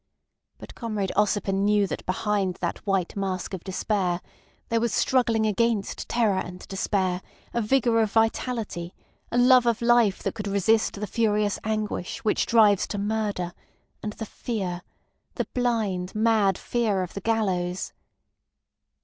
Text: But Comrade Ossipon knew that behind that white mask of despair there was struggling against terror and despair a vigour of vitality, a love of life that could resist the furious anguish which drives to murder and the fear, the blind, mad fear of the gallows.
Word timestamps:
But 0.57 0.73
Comrade 0.73 1.11
Ossipon 1.15 1.63
knew 1.63 1.85
that 1.85 2.03
behind 2.07 2.55
that 2.55 2.87
white 2.87 3.15
mask 3.15 3.53
of 3.53 3.63
despair 3.63 4.19
there 4.69 4.79
was 4.81 4.91
struggling 4.91 5.45
against 5.45 6.09
terror 6.09 6.39
and 6.39 6.67
despair 6.67 7.21
a 7.53 7.61
vigour 7.61 8.01
of 8.01 8.11
vitality, 8.11 8.95
a 9.31 9.37
love 9.37 9.67
of 9.67 9.79
life 9.79 10.23
that 10.23 10.33
could 10.33 10.47
resist 10.47 10.99
the 10.99 11.05
furious 11.05 11.59
anguish 11.63 12.23
which 12.25 12.47
drives 12.47 12.87
to 12.87 12.97
murder 12.97 13.53
and 14.01 14.13
the 14.13 14.25
fear, 14.25 14.81
the 15.35 15.45
blind, 15.53 16.15
mad 16.15 16.57
fear 16.57 17.03
of 17.03 17.13
the 17.13 17.21
gallows. 17.21 17.93